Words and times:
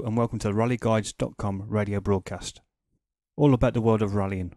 And 0.00 0.16
welcome 0.16 0.38
to 0.38 0.48
the 0.48 0.54
rallyguides.com 0.54 1.64
radio 1.68 2.00
broadcast. 2.00 2.62
All 3.36 3.52
about 3.52 3.74
the 3.74 3.82
world 3.82 4.00
of 4.00 4.14
rallying. 4.14 4.54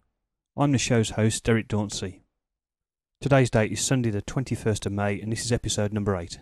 I'm 0.56 0.72
the 0.72 0.78
show's 0.78 1.10
host, 1.12 1.44
Derek 1.44 1.68
Dauncey. 1.68 2.22
Today's 3.20 3.50
date 3.50 3.74
is 3.74 3.82
Sunday 3.82 4.12
the 4.12 4.22
21st 4.22 4.86
of 4.86 4.94
May 4.94 5.20
and 5.20 5.34
this 5.34 5.44
is 5.44 5.52
episode 5.52 5.92
number 5.92 6.16
8. 6.16 6.40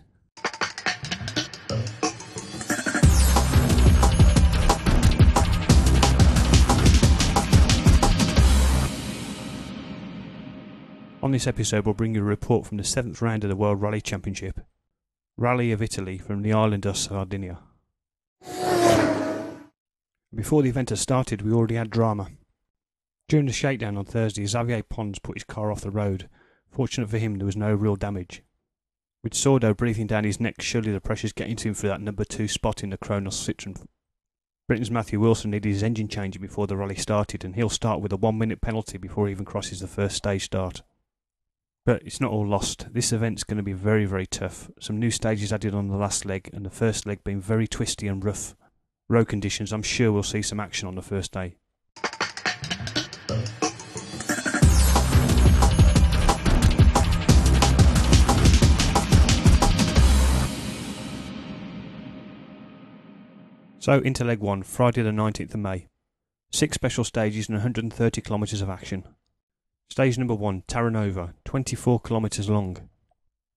On 11.20 11.32
this 11.32 11.48
episode 11.48 11.84
we'll 11.84 11.94
bring 11.94 12.14
you 12.14 12.20
a 12.20 12.24
report 12.24 12.64
from 12.64 12.76
the 12.76 12.84
7th 12.84 13.20
round 13.20 13.42
of 13.42 13.50
the 13.50 13.56
World 13.56 13.82
Rally 13.82 14.00
Championship, 14.00 14.60
Rally 15.36 15.72
of 15.72 15.82
Italy 15.82 16.16
from 16.16 16.42
the 16.42 16.52
island 16.52 16.86
of 16.86 16.96
Sardinia. 16.96 17.58
Before 20.34 20.62
the 20.62 20.68
event 20.68 20.90
had 20.90 20.98
started, 20.98 21.42
we 21.42 21.52
already 21.52 21.76
had 21.76 21.90
drama. 21.90 22.28
During 23.28 23.46
the 23.46 23.52
shakedown 23.52 23.96
on 23.96 24.04
Thursday, 24.04 24.44
Xavier 24.46 24.82
Pons 24.82 25.18
put 25.20 25.36
his 25.36 25.44
car 25.44 25.70
off 25.70 25.80
the 25.80 25.90
road. 25.90 26.28
Fortunate 26.68 27.08
for 27.08 27.18
him, 27.18 27.36
there 27.36 27.46
was 27.46 27.56
no 27.56 27.72
real 27.72 27.96
damage. 27.96 28.42
With 29.22 29.32
Sordo 29.32 29.76
breathing 29.76 30.06
down 30.06 30.24
his 30.24 30.40
neck, 30.40 30.60
surely 30.60 30.92
the 30.92 31.00
pressure's 31.00 31.32
getting 31.32 31.56
to 31.56 31.68
him 31.68 31.74
for 31.74 31.86
that 31.86 32.00
number 32.00 32.24
two 32.24 32.48
spot 32.48 32.82
in 32.82 32.90
the 32.90 32.98
Kronos 32.98 33.36
Citroen. 33.36 33.86
Britain's 34.66 34.90
Matthew 34.90 35.20
Wilson 35.20 35.52
needed 35.52 35.68
his 35.68 35.82
engine 35.82 36.08
changing 36.08 36.42
before 36.42 36.66
the 36.66 36.76
rally 36.76 36.96
started, 36.96 37.44
and 37.44 37.54
he'll 37.54 37.68
start 37.68 38.00
with 38.00 38.12
a 38.12 38.16
one 38.16 38.36
minute 38.36 38.60
penalty 38.60 38.98
before 38.98 39.26
he 39.26 39.32
even 39.32 39.44
crosses 39.44 39.80
the 39.80 39.86
first 39.86 40.16
stage 40.16 40.44
start. 40.44 40.82
But 41.86 42.02
it's 42.02 42.20
not 42.20 42.32
all 42.32 42.46
lost. 42.46 42.92
This 42.92 43.12
event's 43.12 43.44
going 43.44 43.58
to 43.58 43.62
be 43.62 43.72
very, 43.72 44.04
very 44.04 44.26
tough. 44.26 44.70
Some 44.80 44.98
new 44.98 45.10
stages 45.10 45.52
added 45.52 45.74
on 45.74 45.88
the 45.88 45.96
last 45.96 46.24
leg, 46.24 46.50
and 46.52 46.66
the 46.66 46.70
first 46.70 47.06
leg 47.06 47.22
being 47.22 47.40
very 47.40 47.68
twisty 47.68 48.08
and 48.08 48.24
rough. 48.24 48.56
Road 49.14 49.28
conditions, 49.28 49.72
I'm 49.72 49.84
sure 49.84 50.10
we'll 50.10 50.24
see 50.24 50.42
some 50.42 50.58
action 50.58 50.88
on 50.88 50.96
the 50.96 51.00
first 51.00 51.30
day. 51.30 51.54
So, 63.78 64.00
into 64.00 64.24
leg 64.24 64.40
one, 64.40 64.64
Friday 64.64 65.02
the 65.02 65.10
19th 65.10 65.54
of 65.54 65.60
May. 65.60 65.86
Six 66.50 66.74
special 66.74 67.04
stages 67.04 67.48
and 67.48 67.54
130 67.54 68.20
kilometres 68.20 68.62
of 68.62 68.68
action. 68.68 69.04
Stage 69.90 70.18
number 70.18 70.34
one, 70.34 70.62
Terranova, 70.66 71.34
24 71.44 72.00
kilometres 72.00 72.50
long. 72.50 72.88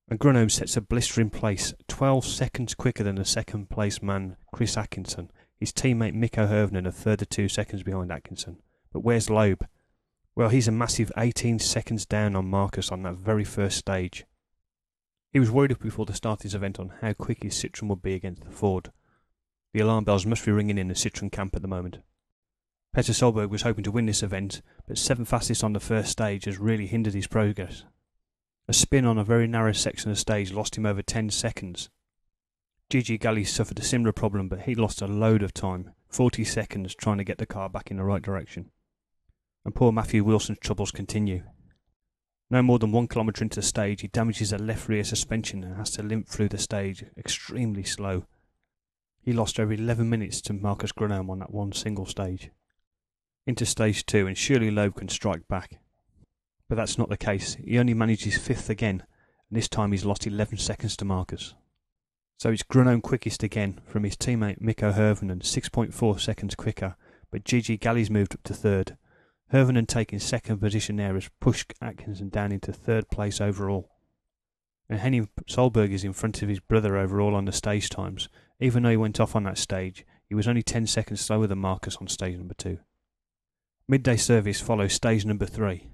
And 0.08 0.20
Grönholm 0.20 0.52
sets 0.52 0.78
a 0.78 0.82
blistering 0.82 1.32
place, 1.32 1.74
12 1.88 2.24
seconds 2.26 2.76
quicker 2.76 3.04
than 3.04 3.16
the 3.16 3.26
second 3.26 3.72
place 3.72 4.04
man, 4.04 4.38
Chris 4.54 4.78
Atkinson. 4.78 5.32
His 5.60 5.74
teammate 5.74 6.14
Mikko 6.14 6.48
Hirvonen 6.48 6.88
a 6.88 6.92
further 6.92 7.26
two 7.26 7.48
seconds 7.48 7.84
behind 7.84 8.12
Atkinson. 8.12 8.58
But 8.94 9.00
where's 9.00 9.30
Loeb? 9.30 9.68
Well, 10.36 10.50
he's 10.50 10.68
a 10.68 10.72
massive 10.72 11.12
18 11.18 11.60
seconds 11.60 12.06
down 12.06 12.36
on 12.36 12.48
Marcus 12.48 12.92
on 12.92 13.02
that 13.04 13.16
very 13.16 13.44
first 13.44 13.78
stage. 13.78 14.26
He 15.34 15.40
was 15.40 15.50
worried 15.50 15.78
before 15.80 16.06
the 16.06 16.14
start 16.14 16.40
of 16.40 16.44
his 16.44 16.56
event 16.56 16.80
on 16.80 16.94
how 17.02 17.14
quick 17.14 17.44
his 17.44 17.56
Citroen 17.56 17.90
would 17.90 18.02
be 18.02 18.14
against 18.14 18.44
the 18.44 18.52
Ford. 18.52 18.92
The 19.74 19.80
alarm 19.80 20.04
bells 20.04 20.26
must 20.26 20.46
be 20.46 20.52
ringing 20.52 20.78
in 20.78 20.88
the 20.88 20.94
Citroen 20.94 21.32
camp 21.32 21.56
at 21.56 21.62
the 21.62 21.68
moment. 21.68 22.00
Petter 22.94 23.14
Solberg 23.14 23.50
was 23.50 23.64
hoping 23.64 23.84
to 23.84 23.92
win 23.92 24.06
this 24.06 24.24
event, 24.24 24.62
but 24.88 24.98
seventh 24.98 25.30
fastest 25.30 25.64
on 25.64 25.74
the 25.74 25.80
first 25.80 26.12
stage 26.12 26.46
has 26.46 26.58
really 26.58 26.88
hindered 26.88 27.14
his 27.14 27.28
progress. 27.28 27.84
A 28.68 28.74
spin 28.74 29.06
on 29.06 29.18
a 29.18 29.24
very 29.24 29.48
narrow 29.48 29.72
section 29.72 30.12
of 30.12 30.20
stage 30.20 30.52
lost 30.52 30.78
him 30.78 30.86
over 30.86 31.02
10 31.02 31.30
seconds. 31.30 31.90
Gigi 32.90 33.18
Galli 33.18 33.44
suffered 33.44 33.80
a 33.80 33.84
similar 33.84 34.14
problem, 34.14 34.48
but 34.48 34.62
he 34.62 34.74
lost 34.74 35.02
a 35.02 35.08
load 35.08 35.44
of 35.44 35.54
time, 35.54 35.92
40 36.08 36.46
seconds, 36.46 36.96
trying 36.96 37.18
to 37.18 37.26
get 37.26 37.38
the 37.38 37.46
car 37.46 37.70
back 37.70 37.92
in 37.92 37.98
the 37.98 38.04
right 38.04 38.22
direction. 38.22 38.72
And 39.66 39.76
poor 39.76 39.92
Matthew 39.92 40.24
Wilson's 40.24 40.60
troubles 40.60 40.92
continue. 40.92 41.44
No 42.50 42.62
more 42.62 42.80
than 42.80 42.94
one 42.94 43.10
kilometre 43.10 43.44
into 43.44 43.56
the 43.56 43.62
stage, 43.62 44.00
he 44.00 44.08
damages 44.08 44.54
a 44.54 44.58
left 44.58 44.88
rear 44.88 45.04
suspension 45.04 45.66
and 45.66 45.76
has 45.76 45.92
to 45.92 46.04
limp 46.04 46.30
through 46.30 46.48
the 46.48 46.58
stage, 46.58 47.04
extremely 47.18 47.84
slow. 47.84 48.24
He 49.22 49.34
lost 49.34 49.60
over 49.60 49.74
11 49.74 50.10
minutes 50.10 50.40
to 50.44 50.54
Marcus 50.54 50.94
Grönholm 50.94 51.30
on 51.30 51.40
that 51.40 51.54
one 51.54 51.74
single 51.74 52.06
stage. 52.06 52.52
Into 53.46 53.66
stage 53.66 54.06
two, 54.06 54.28
and 54.28 54.38
surely 54.38 54.72
Loeb 54.72 54.96
can 54.96 55.10
strike 55.10 55.46
back. 55.50 55.82
But 56.70 56.76
that's 56.76 56.98
not 56.98 57.10
the 57.10 57.18
case. 57.18 57.56
He 57.56 57.78
only 57.78 57.94
manages 57.94 58.38
fifth 58.38 58.70
again, 58.70 59.04
and 59.50 59.58
this 59.58 59.68
time 59.68 59.92
he's 59.92 60.06
lost 60.06 60.26
11 60.26 60.60
seconds 60.60 60.96
to 60.98 61.06
Marcus. 61.06 61.54
So 62.40 62.52
it's 62.52 62.62
Grönholm 62.62 63.02
quickest 63.02 63.42
again 63.42 63.80
from 63.88 64.04
his 64.04 64.16
teammate 64.16 64.62
Mikko 64.62 64.92
Hirvonen, 64.92 65.42
6.4 65.42 66.20
seconds 66.20 66.54
quicker, 66.54 66.96
but 67.32 67.44
Gigi 67.44 67.80
Galli's 67.80 68.12
moved 68.12 68.36
up 68.36 68.44
to 68.44 68.54
third. 68.54 68.96
Hirvonen 69.52 69.88
taking 69.88 70.20
second 70.20 70.60
position 70.60 70.98
there 70.98 71.16
has 71.16 71.32
pushed 71.40 71.74
Atkinson 71.82 72.30
down 72.30 72.52
into 72.52 72.72
third 72.72 73.10
place 73.10 73.42
overall. 73.42 73.90
And 74.88 75.00
Henning 75.00 75.30
Solberg 75.50 75.92
is 75.92 76.04
in 76.04 76.14
front 76.14 76.44
of 76.44 76.50
his 76.50 76.60
brother 76.60 76.96
overall 76.96 77.34
on 77.34 77.46
the 77.46 77.52
stage 77.52 77.90
times, 77.90 78.30
even 78.60 78.84
though 78.84 78.92
he 78.92 78.98
went 78.98 79.20
off 79.20 79.36
on 79.36 79.44
that 79.46 79.58
stage, 79.58 80.06
he 80.30 80.36
was 80.36 80.48
only 80.48 80.62
10 80.62 80.86
seconds 80.86 81.22
slower 81.22 81.48
than 81.48 81.58
Marcus 81.58 81.98
on 81.98 82.08
stage 82.08 82.38
number 82.38 82.54
2. 82.54 82.78
Midday 83.88 84.16
service 84.16 84.62
follows 84.62 84.94
stage 84.94 85.26
number 85.26 85.48
3. 85.48 85.90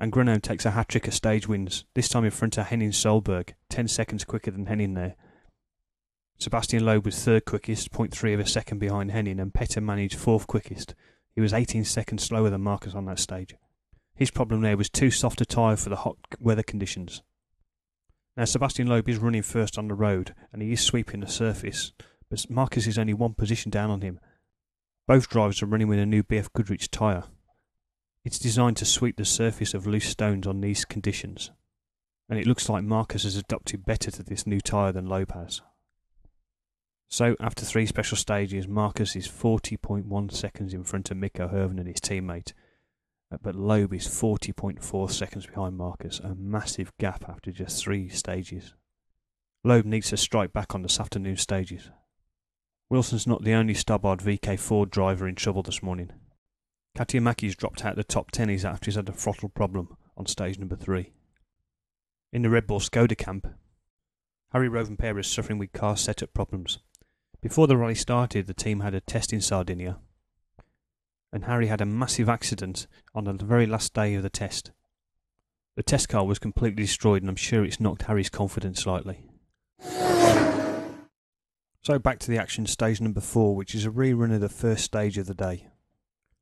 And 0.00 0.12
Grunholm 0.12 0.42
takes 0.42 0.66
a 0.66 0.72
hat 0.72 0.88
trick 0.88 1.06
of 1.06 1.14
stage 1.14 1.46
wins, 1.46 1.84
this 1.94 2.08
time 2.08 2.24
in 2.24 2.32
front 2.32 2.58
of 2.58 2.66
Henning 2.66 2.90
Solberg, 2.90 3.50
10 3.70 3.86
seconds 3.86 4.24
quicker 4.24 4.50
than 4.50 4.66
Henning 4.66 4.94
there. 4.94 5.14
Sebastian 6.40 6.84
Loeb 6.84 7.04
was 7.04 7.18
third 7.18 7.44
quickest, 7.44 7.90
0.3 7.90 8.34
of 8.34 8.38
a 8.38 8.46
second 8.46 8.78
behind 8.78 9.10
Henning, 9.10 9.40
and 9.40 9.52
Petter 9.52 9.80
managed 9.80 10.14
fourth 10.14 10.46
quickest. 10.46 10.94
He 11.34 11.40
was 11.40 11.52
18 11.52 11.84
seconds 11.84 12.22
slower 12.22 12.48
than 12.48 12.60
Marcus 12.60 12.94
on 12.94 13.06
that 13.06 13.18
stage. 13.18 13.56
His 14.14 14.30
problem 14.30 14.60
there 14.60 14.76
was 14.76 14.88
too 14.88 15.10
soft 15.10 15.40
a 15.40 15.44
tyre 15.44 15.76
for 15.76 15.88
the 15.88 15.96
hot 15.96 16.16
weather 16.38 16.62
conditions. 16.62 17.22
Now, 18.36 18.44
Sebastian 18.44 18.86
Loeb 18.86 19.08
is 19.08 19.18
running 19.18 19.42
first 19.42 19.76
on 19.78 19.88
the 19.88 19.94
road 19.94 20.32
and 20.52 20.62
he 20.62 20.70
is 20.70 20.80
sweeping 20.80 21.20
the 21.20 21.26
surface, 21.26 21.92
but 22.30 22.48
Marcus 22.48 22.86
is 22.86 22.98
only 22.98 23.14
one 23.14 23.34
position 23.34 23.70
down 23.70 23.90
on 23.90 24.02
him. 24.02 24.20
Both 25.08 25.28
drivers 25.28 25.60
are 25.60 25.66
running 25.66 25.88
with 25.88 25.98
a 25.98 26.06
new 26.06 26.22
BF 26.22 26.52
Goodrich 26.52 26.88
tyre. 26.88 27.24
It's 28.24 28.38
designed 28.38 28.76
to 28.76 28.84
sweep 28.84 29.16
the 29.16 29.24
surface 29.24 29.74
of 29.74 29.88
loose 29.88 30.08
stones 30.08 30.46
on 30.46 30.60
these 30.60 30.84
conditions, 30.84 31.50
and 32.28 32.38
it 32.38 32.46
looks 32.46 32.68
like 32.68 32.84
Marcus 32.84 33.24
has 33.24 33.34
adapted 33.34 33.84
better 33.84 34.12
to 34.12 34.22
this 34.22 34.46
new 34.46 34.60
tyre 34.60 34.92
than 34.92 35.06
Loeb 35.06 35.32
has. 35.32 35.62
So, 37.10 37.36
after 37.40 37.64
three 37.64 37.86
special 37.86 38.18
stages, 38.18 38.68
Marcus 38.68 39.16
is 39.16 39.26
40.1 39.26 40.30
seconds 40.30 40.74
in 40.74 40.84
front 40.84 41.10
of 41.10 41.16
Mikko 41.16 41.48
Hirvonen 41.48 41.78
and 41.78 41.88
his 41.88 42.00
teammate, 42.00 42.52
uh, 43.32 43.38
but 43.42 43.54
Loeb 43.54 43.94
is 43.94 44.06
40.4 44.06 45.10
seconds 45.10 45.46
behind 45.46 45.78
Marcus, 45.78 46.20
a 46.20 46.34
massive 46.34 46.92
gap 46.98 47.24
after 47.26 47.50
just 47.50 47.82
three 47.82 48.10
stages. 48.10 48.74
Loeb 49.64 49.86
needs 49.86 50.10
to 50.10 50.18
strike 50.18 50.52
back 50.52 50.74
on 50.74 50.82
this 50.82 51.00
afternoon's 51.00 51.40
stages. 51.40 51.90
Wilson's 52.90 53.26
not 53.26 53.42
the 53.42 53.54
only 53.54 53.74
Stobart 53.74 54.20
VK 54.20 54.58
Ford 54.58 54.90
driver 54.90 55.26
in 55.26 55.34
trouble 55.34 55.62
this 55.62 55.82
morning. 55.82 56.10
Katajamäki's 56.96 57.56
dropped 57.56 57.84
out 57.86 57.92
of 57.92 57.96
the 57.96 58.04
top 58.04 58.32
tennies 58.32 58.64
after 58.64 58.86
he's 58.86 58.96
had 58.96 59.08
a 59.08 59.12
throttle 59.12 59.48
problem 59.48 59.96
on 60.16 60.26
stage 60.26 60.58
number 60.58 60.76
three. 60.76 61.12
In 62.32 62.42
the 62.42 62.50
Red 62.50 62.66
Bull 62.66 62.80
Skoda 62.80 63.16
camp, 63.16 63.46
Harri 64.54 64.68
Rovanperä 64.68 65.20
is 65.20 65.26
suffering 65.26 65.58
with 65.58 65.72
car 65.72 65.96
setup 65.96 66.34
problems. 66.34 66.78
Before 67.40 67.66
the 67.66 67.76
rally 67.76 67.94
started, 67.94 68.46
the 68.46 68.54
team 68.54 68.80
had 68.80 68.94
a 68.94 69.00
test 69.00 69.32
in 69.32 69.40
Sardinia 69.40 69.98
and 71.32 71.44
Harri 71.44 71.68
had 71.68 71.80
a 71.80 71.86
massive 71.86 72.28
accident 72.28 72.86
on 73.14 73.24
the 73.24 73.32
very 73.32 73.66
last 73.66 73.94
day 73.94 74.14
of 74.14 74.22
the 74.22 74.30
test. 74.30 74.70
The 75.76 75.82
test 75.82 76.08
car 76.08 76.24
was 76.24 76.38
completely 76.38 76.82
destroyed, 76.82 77.22
and 77.22 77.28
I'm 77.28 77.36
sure 77.36 77.64
it's 77.64 77.80
knocked 77.80 78.02
Harri's 78.02 78.30
confidence 78.30 78.82
slightly. 78.82 79.24
So 81.82 81.98
back 81.98 82.18
to 82.20 82.30
the 82.30 82.38
action 82.38 82.66
stage 82.66 83.00
number 83.00 83.20
four, 83.20 83.54
which 83.54 83.74
is 83.74 83.86
a 83.86 83.90
rerun 83.90 84.34
of 84.34 84.40
the 84.40 84.48
first 84.48 84.84
stage 84.84 85.16
of 85.18 85.26
the 85.26 85.34
day. 85.34 85.68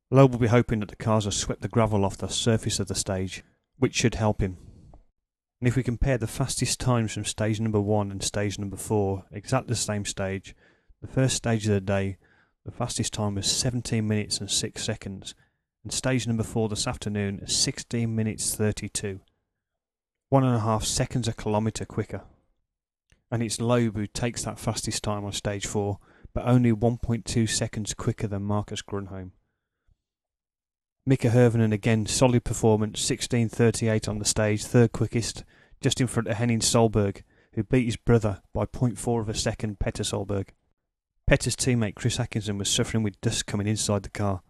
Loeb 0.09 0.31
will 0.31 0.39
be 0.39 0.47
hoping 0.47 0.79
that 0.79 0.89
the 0.89 0.95
cars 0.95 1.25
have 1.25 1.33
swept 1.33 1.61
the 1.61 1.67
gravel 1.67 2.05
off 2.05 2.17
the 2.17 2.27
surface 2.27 2.79
of 2.79 2.87
the 2.87 2.95
stage, 2.95 3.43
which 3.77 3.95
should 3.95 4.15
help 4.15 4.41
him. 4.41 4.57
And 5.59 5.67
if 5.67 5.75
we 5.75 5.83
compare 5.83 6.17
the 6.17 6.27
fastest 6.27 6.79
times 6.79 7.13
from 7.13 7.25
stage 7.25 7.59
number 7.59 7.81
one 7.81 8.11
and 8.11 8.23
stage 8.23 8.57
number 8.57 8.77
four, 8.77 9.25
exactly 9.31 9.69
the 9.69 9.75
same 9.75 10.05
stage, 10.05 10.55
the 11.07 11.13
first 11.13 11.37
stage 11.37 11.65
of 11.65 11.73
the 11.73 11.81
day 11.81 12.17
the 12.65 12.71
fastest 12.71 13.13
time 13.13 13.35
was 13.35 13.49
17 13.49 14.05
minutes 14.05 14.39
and 14.39 14.51
6 14.51 14.83
seconds, 14.83 15.35
and 15.83 15.93
stage 15.93 16.27
number 16.27 16.43
4 16.43 16.67
this 16.67 16.85
afternoon 16.85 17.39
is 17.39 17.55
16 17.55 18.13
minutes 18.13 18.53
32. 18.55 19.21
One 20.29 20.43
and 20.43 20.55
a 20.55 20.59
half 20.59 20.83
seconds 20.83 21.29
a 21.29 21.33
kilometre 21.33 21.85
quicker. 21.85 22.23
And 23.31 23.41
it's 23.41 23.61
Loeb 23.61 23.95
who 23.95 24.05
takes 24.05 24.43
that 24.43 24.59
fastest 24.59 25.01
time 25.01 25.23
on 25.23 25.31
stage 25.31 25.65
4, 25.65 25.97
but 26.33 26.45
only 26.45 26.73
1.2 26.73 27.49
seconds 27.49 27.93
quicker 27.93 28.27
than 28.27 28.43
Marcus 28.43 28.81
Grunholm. 28.81 29.31
Mikko 31.05 31.29
Hirvonen 31.29 31.71
again, 31.71 32.05
solid 32.05 32.43
performance, 32.43 33.09
16.38 33.09 34.09
on 34.09 34.19
the 34.19 34.25
stage, 34.25 34.65
third 34.65 34.91
quickest, 34.91 35.45
just 35.79 36.01
in 36.01 36.07
front 36.07 36.27
of 36.27 36.35
Henning 36.35 36.59
Solberg, 36.59 37.21
who 37.53 37.63
beat 37.63 37.85
his 37.85 37.95
brother 37.95 38.41
by 38.53 38.65
0.4 38.65 39.21
of 39.21 39.29
a 39.29 39.33
second, 39.33 39.79
Petter 39.79 40.03
Solberg. 40.03 40.49
Petter's 41.27 41.57
teammate 41.57 41.95
Chris 41.95 42.21
Atkinson 42.21 42.57
was 42.57 42.69
suffering 42.69 43.03
with 43.03 43.19
dust 43.19 43.45
coming 43.45 43.67
inside 43.67 44.03
the 44.03 44.09
car. 44.09 44.41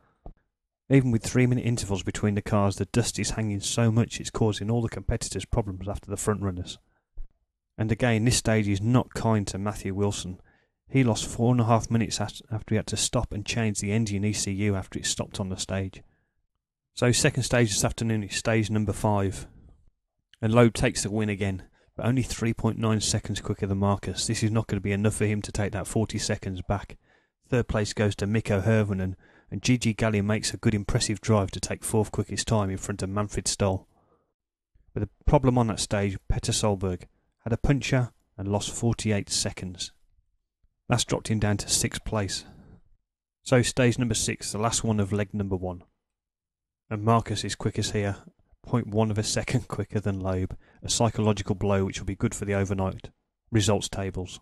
Even 0.92 1.10
with 1.10 1.24
three 1.24 1.48
minute 1.48 1.66
intervals 1.66 2.04
between 2.04 2.36
the 2.36 2.42
cars, 2.42 2.76
the 2.76 2.86
dust 2.86 3.18
is 3.18 3.32
hanging 3.32 3.62
so 3.62 3.92
much 3.92 4.20
it's 4.20 4.30
causing 4.30 4.70
all 4.70 4.84
the 4.84 4.88
competitors 4.88 5.44
problems 5.44 5.88
after 5.88 6.12
the 6.12 6.16
front 6.16 6.44
runners. 6.44 6.78
And 7.80 7.92
again, 7.92 8.26
this 8.26 8.38
stage 8.38 8.68
is 8.68 8.80
not 8.80 9.16
kind 9.16 9.48
to 9.48 9.58
Matthew 9.58 9.96
Wilson. 9.96 10.40
He 10.88 11.04
lost 11.04 11.26
four 11.26 11.52
and 11.52 11.60
a 11.60 11.66
half 11.66 11.90
minutes 11.90 12.22
after 12.22 12.46
he 12.70 12.76
had 12.76 12.88
to 12.88 12.98
stop 12.98 13.34
and 13.34 13.44
change 13.44 13.80
the 13.80 13.92
engine 13.92 14.24
ECU 14.24 14.76
after 14.76 15.00
it 15.00 15.08
stopped 15.08 15.40
on 15.40 15.50
the 15.50 15.58
stage. 15.58 16.04
So, 16.94 17.12
second 17.12 17.44
stage 17.44 17.70
this 17.70 17.84
afternoon 17.84 18.24
is 18.24 18.36
stage 18.36 18.70
number 18.70 18.94
five. 18.94 19.48
And 20.44 20.54
Loeb 20.54 20.76
takes 20.76 21.02
the 21.02 21.10
win 21.10 21.30
again, 21.30 21.64
but 21.98 22.06
only 22.06 22.24
3.9 22.24 23.02
seconds 23.02 23.42
quicker 23.42 23.66
than 23.66 23.80
Marcus. 23.80 24.28
This 24.28 24.44
is 24.44 24.52
not 24.52 24.68
going 24.68 24.78
to 24.78 24.84
be 24.84 24.92
enough 24.92 25.16
for 25.16 25.26
him 25.26 25.42
to 25.42 25.52
take 25.52 25.72
that 25.72 25.88
40 25.88 26.20
seconds 26.20 26.62
back. 26.62 26.96
Third 27.50 27.68
place 27.68 27.94
goes 27.94 28.16
to 28.18 28.28
Mikko 28.28 28.62
Hirvonen, 28.62 29.16
and 29.50 29.64
Gigi 29.64 29.94
Galli 29.94 30.22
makes 30.22 30.54
a 30.54 30.58
good 30.58 30.76
impressive 30.76 31.20
drive 31.20 31.50
to 31.52 31.60
take 31.60 31.84
fourth 31.84 32.12
quickest 32.12 32.48
time 32.48 32.70
in 32.70 32.78
front 32.78 33.02
of 33.02 33.10
Manfred 33.10 33.46
Stohl. 33.46 33.88
But 34.94 35.02
the 35.02 35.10
problem 35.26 35.58
on 35.58 35.68
that 35.68 35.80
stage, 35.80 36.18
Petter 36.30 36.52
Solberg 36.52 37.04
had 37.44 37.54
a 37.54 37.58
puncture 37.58 38.12
and 38.38 38.48
lost 38.48 38.70
48 38.70 39.30
seconds. 39.30 39.92
That's 40.88 41.06
dropped 41.06 41.30
him 41.30 41.40
down 41.40 41.58
to 41.58 41.70
sixth 41.70 42.06
place. 42.06 42.46
So 43.42 43.62
stage 43.64 43.98
number 43.98 44.14
six, 44.14 44.52
the 44.52 44.60
last 44.60 44.84
one 44.84 45.00
of 45.00 45.12
leg 45.12 45.34
number 45.34 45.56
one. 45.56 45.84
And 46.90 47.04
Marcus 47.04 47.44
is 47.44 47.56
quickest 47.56 47.94
here, 47.94 48.18
0.1 48.68 49.12
of 49.12 49.18
a 49.18 49.24
second 49.24 49.68
quicker 49.68 50.00
than 50.00 50.19
Loeb, 50.19 50.58
a 50.84 50.90
psychological 50.90 51.56
blow 51.56 51.86
which 51.86 52.00
will 52.00 52.06
be 52.06 52.16
good 52.16 52.36
for 52.36 52.46
the 52.46 52.54
overnight 52.54 53.10
results 53.52 53.90
tables. 53.90 54.40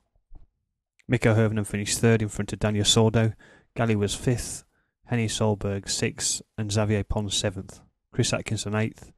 Mikko 1.07 1.36
Hirvonen 1.36 1.68
finished 1.68 2.00
third 2.00 2.22
in 2.22 2.30
front 2.30 2.51
of 2.54 2.60
Daniel 2.60 2.86
Sordo, 2.86 3.33
Galli 3.75 3.95
was 3.95 4.16
fifth, 4.16 4.63
Henning 5.06 5.27
Solberg 5.27 5.89
sixth, 5.89 6.42
and 6.57 6.72
Xavier 6.72 7.04
Pons 7.04 7.36
seventh. 7.36 7.81
Chris 8.12 8.31
Atkinson 8.31 8.74
eighth, 8.74 9.12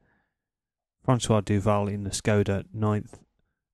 Francois 1.04 1.40
Duval 1.40 1.86
in 1.86 2.02
the 2.02 2.10
Skoda 2.10 2.64
ninth, 2.74 3.20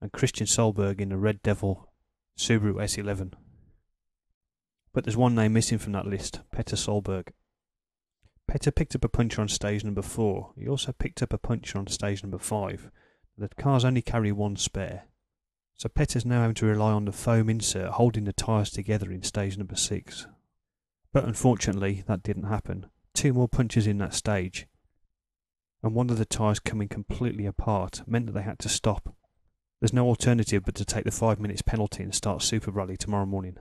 and 0.02 0.12
Kristian 0.12 0.46
Sohlberg 0.46 1.00
in 1.00 1.08
the 1.08 1.16
Red 1.16 1.42
Devil 1.42 1.90
Subaru 2.38 2.75
S11. 2.75 3.32
But 4.92 5.04
there's 5.04 5.16
one 5.16 5.34
name 5.34 5.54
missing 5.54 5.78
from 5.78 5.92
that 5.92 6.06
list, 6.06 6.40
Petter 6.52 6.76
Solberg. 6.76 7.28
Petter 8.46 8.70
picked 8.70 8.94
up 8.94 9.05
a 9.05 9.08
puncher 9.08 9.41
on 9.41 9.49
stage 9.49 9.85
number 9.85 10.02
four. 10.02 10.52
He 10.56 10.69
also 10.69 10.93
picked 10.93 11.23
up 11.23 11.32
a 11.32 11.38
puncher 11.38 11.79
on 11.79 11.87
stage 11.87 12.23
number 12.23 12.38
five. 12.38 12.91
The 13.37 13.49
cars 13.49 13.85
only 13.85 14.02
carry 14.02 14.32
one 14.32 14.56
spare. 14.56 15.05
So 15.75 15.88
Petter's 15.88 16.25
now 16.25 16.43
having 16.43 16.55
to 16.56 16.67
rely 16.67 16.93
on 16.93 17.05
the 17.05 17.12
foam 17.12 17.50
insert 17.50 17.93
holding 17.93 18.25
the 18.25 18.32
tyres 18.32 18.70
together 18.70 19.11
in 19.11 19.23
stage 19.23 19.58
number 19.58 19.75
six. 19.75 20.26
But 21.12 21.25
unfortunately, 21.25 22.05
that 22.06 22.23
didn't 22.23 22.44
happen. 22.44 22.87
Two 23.12 23.32
more 23.32 23.49
punches 23.49 23.87
in 23.87 23.99
that 23.99 24.14
stage, 24.14 24.67
and 25.82 25.94
one 25.94 26.11
of 26.11 26.19
the 26.19 26.25
tyres 26.25 26.61
coming 26.61 26.88
completely 26.88 27.46
apart 27.46 28.02
meant 28.06 28.26
that 28.26 28.32
they 28.32 28.43
had 28.43 28.58
to 28.61 28.69
stop. 28.69 29.14
There's 29.81 29.93
no 29.93 30.06
alternative 30.06 30.64
but 30.64 30.75
to 30.76 30.85
take 30.85 31.05
the 31.05 31.11
five 31.11 31.38
minutes 31.38 31.62
penalty 31.62 32.02
and 32.02 32.14
start 32.14 32.43
Super 32.43 32.70
Rally 32.70 32.96
tomorrow 32.96 33.26
morning. 33.26 33.58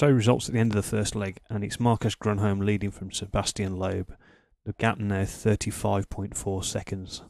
So 0.00 0.08
results 0.10 0.48
at 0.48 0.54
the 0.54 0.60
end 0.60 0.72
of 0.72 0.76
the 0.76 0.96
first 0.96 1.14
leg, 1.14 1.40
and 1.50 1.62
it's 1.62 1.78
Marcus 1.78 2.14
Grönholm 2.14 2.64
leading 2.64 2.90
from 2.90 3.12
Sebastian 3.12 3.76
Loeb. 3.76 4.16
The 4.64 4.72
gap 4.72 4.96
now 4.96 5.24
35.4 5.24 6.64
seconds. 6.64 7.20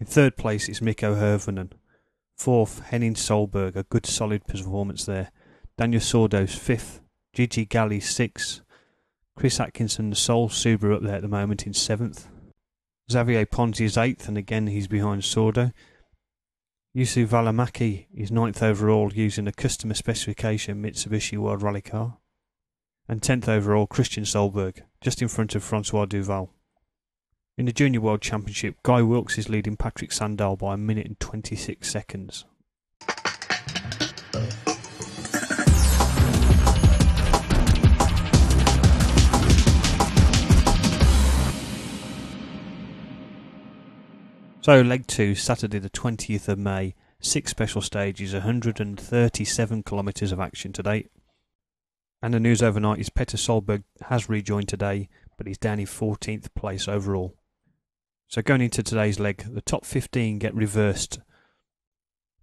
In 0.00 0.06
third 0.06 0.36
place 0.36 0.68
is 0.68 0.82
Mikko 0.82 1.14
Hirvonen. 1.14 1.70
Fourth, 2.36 2.80
Henning 2.80 3.14
Solberg, 3.14 3.76
a 3.76 3.84
good 3.84 4.06
solid 4.06 4.44
performance 4.48 5.04
there. 5.04 5.30
Daniel 5.76 6.00
Sordo's 6.00 6.52
fifth, 6.52 7.00
Gigi 7.32 7.64
Galli 7.64 8.00
sixth, 8.00 8.60
Chris 9.36 9.60
Atkinson, 9.60 10.10
the 10.10 10.16
sole 10.16 10.48
Subaru 10.48 10.96
up 10.96 11.02
there 11.02 11.14
at 11.14 11.22
the 11.22 11.28
moment 11.28 11.64
in 11.64 11.74
seventh. 11.74 12.26
Xavier 13.08 13.46
Pons 13.46 13.80
is 13.80 13.96
eighth, 13.96 14.26
and 14.26 14.36
again 14.36 14.66
he's 14.66 14.88
behind 14.88 15.22
Sordo. 15.22 15.72
Juuso 16.98 17.24
Välimäki 17.24 18.06
is 18.12 18.32
ninth 18.32 18.60
overall 18.60 19.12
using 19.14 19.46
a 19.46 19.52
customer 19.52 19.94
specification 19.94 20.82
Mitsubishi 20.82 21.38
World 21.38 21.62
Rally 21.62 21.80
car. 21.80 22.16
And 23.08 23.22
tenth 23.22 23.48
overall 23.48 23.86
Kristian 23.86 24.24
Sohlberg, 24.24 24.80
just 25.00 25.22
in 25.22 25.28
front 25.28 25.54
of 25.54 25.62
Francois 25.62 26.06
Duval. 26.06 26.50
In 27.56 27.66
the 27.66 27.72
Junior 27.72 28.00
World 28.00 28.20
Championship, 28.20 28.82
Guy 28.82 29.02
Wilks 29.02 29.38
is 29.38 29.48
leading 29.48 29.76
Patrick 29.76 30.10
Sandell 30.10 30.58
by 30.58 30.74
a 30.74 30.76
minute 30.76 31.06
and 31.06 31.20
26 31.20 31.88
seconds. 31.88 32.46
So, 44.68 44.82
leg 44.82 45.06
two, 45.06 45.34
Saturday 45.34 45.78
the 45.78 45.88
20th 45.88 46.46
of 46.46 46.58
May, 46.58 46.94
six 47.20 47.50
special 47.50 47.80
stages, 47.80 48.34
137 48.34 49.82
kilometres 49.82 50.30
of 50.30 50.40
action 50.40 50.74
to 50.74 50.82
date. 50.82 51.10
And 52.20 52.34
the 52.34 52.38
news 52.38 52.62
overnight 52.62 52.98
is 52.98 53.08
Petter 53.08 53.38
Solberg 53.38 53.84
has 54.10 54.28
rejoined 54.28 54.68
today, 54.68 55.08
but 55.38 55.46
he's 55.46 55.56
down 55.56 55.80
in 55.80 55.86
14th 55.86 56.52
place 56.54 56.86
overall. 56.86 57.34
So, 58.26 58.42
going 58.42 58.60
into 58.60 58.82
today's 58.82 59.18
leg, 59.18 59.42
the 59.50 59.62
top 59.62 59.86
15 59.86 60.38
get 60.38 60.54
reversed. 60.54 61.18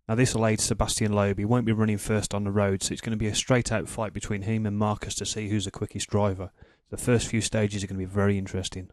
Now, 0.09 0.15
this 0.15 0.33
will 0.33 0.47
aid 0.47 0.59
Sebastian 0.59 1.13
Loeb. 1.13 1.37
He 1.37 1.45
won't 1.45 1.67
be 1.67 1.73
running 1.73 1.99
first 1.99 2.33
on 2.33 2.43
the 2.43 2.49
road, 2.49 2.81
so 2.81 2.91
it's 2.91 3.01
going 3.01 3.11
to 3.15 3.23
be 3.23 3.27
a 3.27 3.35
straight 3.35 3.71
out 3.71 3.87
fight 3.87 4.13
between 4.13 4.41
him 4.41 4.65
and 4.65 4.79
Marcus 4.79 5.13
to 5.13 5.27
see 5.27 5.49
who's 5.49 5.65
the 5.65 5.69
quickest 5.69 6.09
driver. 6.09 6.49
The 6.89 6.97
first 6.97 7.27
few 7.27 7.41
stages 7.41 7.83
are 7.83 7.87
going 7.87 7.99
to 7.99 8.07
be 8.07 8.11
very 8.11 8.39
interesting. 8.39 8.89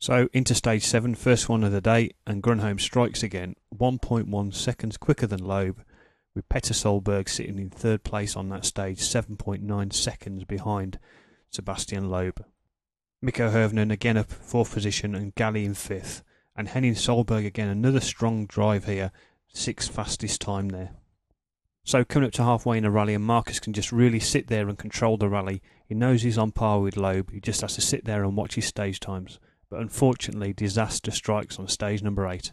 So 0.00 0.28
into 0.32 0.54
stage 0.54 0.84
seven, 0.84 1.16
first 1.16 1.48
one 1.48 1.64
of 1.64 1.72
the 1.72 1.80
day, 1.80 2.10
and 2.24 2.40
Grönholm 2.40 2.80
strikes 2.80 3.24
again, 3.24 3.56
1.1 3.76 4.54
seconds 4.54 4.96
quicker 4.96 5.26
than 5.26 5.44
Loeb, 5.44 5.82
with 6.36 6.48
Petter 6.48 6.72
Solberg 6.72 7.28
sitting 7.28 7.58
in 7.58 7.68
third 7.68 8.04
place 8.04 8.36
on 8.36 8.48
that 8.50 8.64
stage, 8.64 9.00
7.9 9.00 9.92
seconds 9.92 10.44
behind 10.44 11.00
Sebastian 11.50 12.08
Loeb. 12.08 12.44
Mikko 13.20 13.50
Hirvonen 13.50 13.90
again 13.90 14.16
up 14.16 14.30
fourth 14.30 14.72
position, 14.72 15.16
and 15.16 15.34
Galli 15.34 15.64
in 15.64 15.74
fifth, 15.74 16.22
and 16.54 16.68
Henning 16.68 16.94
Solberg 16.94 17.44
again 17.44 17.68
another 17.68 18.00
strong 18.00 18.46
drive 18.46 18.84
here, 18.84 19.10
sixth 19.52 19.92
fastest 19.92 20.40
time 20.40 20.68
there. 20.68 20.92
So 21.82 22.04
coming 22.04 22.28
up 22.28 22.34
to 22.34 22.44
halfway 22.44 22.78
in 22.78 22.84
a 22.84 22.90
rally, 22.90 23.14
and 23.14 23.24
Marcus 23.24 23.58
can 23.58 23.72
just 23.72 23.90
really 23.90 24.20
sit 24.20 24.46
there 24.46 24.68
and 24.68 24.78
control 24.78 25.16
the 25.16 25.28
rally. 25.28 25.60
He 25.84 25.96
knows 25.96 26.22
he's 26.22 26.38
on 26.38 26.52
par 26.52 26.78
with 26.78 26.96
Loeb. 26.96 27.32
He 27.32 27.40
just 27.40 27.62
has 27.62 27.74
to 27.74 27.80
sit 27.80 28.04
there 28.04 28.22
and 28.22 28.36
watch 28.36 28.54
his 28.54 28.66
stage 28.66 29.00
times 29.00 29.40
but 29.70 29.80
unfortunately 29.80 30.52
disaster 30.52 31.10
strikes 31.10 31.58
on 31.58 31.68
stage 31.68 32.02
number 32.02 32.26
8. 32.26 32.52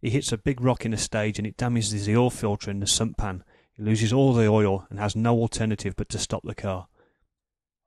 He 0.00 0.10
hits 0.10 0.32
a 0.32 0.38
big 0.38 0.60
rock 0.60 0.84
in 0.84 0.94
a 0.94 0.98
stage 0.98 1.38
and 1.38 1.46
it 1.46 1.56
damages 1.56 2.06
the 2.06 2.16
oil 2.16 2.30
filter 2.30 2.70
in 2.70 2.80
the 2.80 2.86
sump 2.86 3.18
pan. 3.18 3.44
He 3.72 3.82
loses 3.82 4.12
all 4.12 4.32
the 4.32 4.46
oil 4.46 4.86
and 4.90 4.98
has 4.98 5.14
no 5.14 5.36
alternative 5.38 5.94
but 5.96 6.08
to 6.10 6.18
stop 6.18 6.42
the 6.44 6.54
car. 6.54 6.88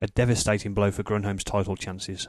A 0.01 0.07
devastating 0.07 0.73
blow 0.73 0.91
for 0.91 1.03
Grönholm's 1.03 1.43
title 1.43 1.75
chances. 1.75 2.27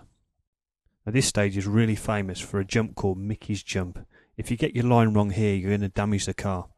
Now 1.04 1.12
this 1.12 1.26
stage 1.26 1.56
is 1.56 1.66
really 1.66 1.96
famous 1.96 2.40
for 2.40 2.58
a 2.58 2.64
jump 2.64 2.94
called 2.94 3.18
Mickey's 3.18 3.62
Jump. 3.62 4.06
If 4.36 4.50
you 4.50 4.56
get 4.56 4.74
your 4.74 4.84
line 4.84 5.12
wrong 5.12 5.30
here, 5.30 5.54
you're 5.54 5.70
going 5.70 5.82
to 5.82 5.88
damage 5.88 6.26
the 6.26 6.34
car. 6.34 6.68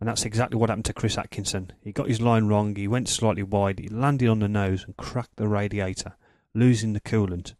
And 0.00 0.08
that's 0.08 0.24
exactly 0.24 0.58
what 0.58 0.68
happened 0.68 0.86
to 0.86 0.94
Chris 0.94 1.18
Atkinson. 1.18 1.72
He 1.80 1.92
got 1.92 2.08
his 2.08 2.20
line 2.20 2.46
wrong, 2.48 2.74
he 2.74 2.88
went 2.88 3.08
slightly 3.08 3.44
wide, 3.44 3.78
he 3.78 3.88
landed 3.88 4.28
on 4.28 4.40
the 4.40 4.48
nose 4.48 4.84
and 4.84 4.96
cracked 4.96 5.36
the 5.36 5.46
radiator, 5.46 6.16
losing 6.54 6.92
the 6.92 7.00
coolant. 7.00 7.54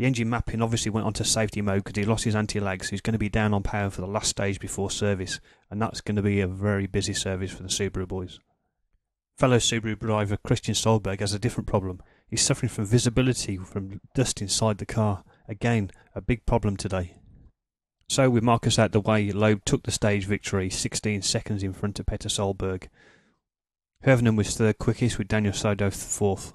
The 0.00 0.06
engine 0.06 0.30
mapping 0.30 0.62
obviously 0.62 0.90
went 0.90 1.06
on 1.06 1.12
to 1.12 1.24
safety 1.24 1.60
mode 1.60 1.84
because 1.84 2.02
he 2.02 2.08
lost 2.08 2.24
his 2.24 2.34
anti-lag, 2.34 2.82
so 2.82 2.88
he's 2.88 3.02
going 3.02 3.12
to 3.12 3.18
be 3.18 3.28
down 3.28 3.52
on 3.52 3.62
power 3.62 3.90
for 3.90 4.00
the 4.00 4.06
last 4.06 4.30
stage 4.30 4.58
before 4.58 4.90
service, 4.90 5.40
and 5.70 5.82
that's 5.82 6.00
going 6.00 6.16
to 6.16 6.22
be 6.22 6.40
a 6.40 6.46
very 6.46 6.86
busy 6.86 7.12
service 7.12 7.50
for 7.50 7.62
the 7.62 7.68
Subaru 7.68 8.08
boys. 8.08 8.40
Fellow 9.36 9.58
Subaru 9.58 9.98
driver 9.98 10.38
Kristian 10.38 10.74
Sohlberg 10.74 11.20
has 11.20 11.34
a 11.34 11.38
different 11.38 11.66
problem. 11.66 12.00
He's 12.26 12.40
suffering 12.40 12.70
from 12.70 12.86
visibility 12.86 13.58
from 13.58 14.00
dust 14.14 14.40
inside 14.40 14.78
the 14.78 14.86
car. 14.86 15.22
Again, 15.46 15.90
a 16.14 16.22
big 16.22 16.46
problem 16.46 16.78
today. 16.78 17.16
So, 18.08 18.30
with 18.30 18.42
Marcus 18.42 18.78
out 18.78 18.92
the 18.92 19.02
way, 19.02 19.30
Loeb 19.32 19.66
took 19.66 19.82
the 19.82 19.90
stage 19.90 20.24
victory, 20.24 20.70
16 20.70 21.20
seconds 21.20 21.62
in 21.62 21.74
front 21.74 22.00
of 22.00 22.06
Petter 22.06 22.30
Solberg. 22.30 22.88
Hirvonen 24.02 24.38
was 24.38 24.56
third 24.56 24.78
quickest, 24.78 25.18
with 25.18 25.28
Daniel 25.28 25.52
Sordo 25.52 25.92
fourth. 25.92 26.54